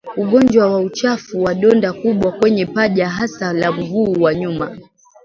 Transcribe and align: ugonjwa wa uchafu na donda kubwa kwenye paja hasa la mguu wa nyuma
ugonjwa 0.17 0.71
wa 0.73 0.79
uchafu 0.79 1.41
na 1.43 1.53
donda 1.53 1.93
kubwa 1.93 2.31
kwenye 2.31 2.65
paja 2.65 3.09
hasa 3.09 3.53
la 3.53 3.71
mguu 3.71 4.21
wa 4.21 4.33
nyuma 4.35 4.77